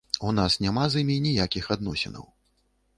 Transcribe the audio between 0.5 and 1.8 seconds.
няма з імі ніякіх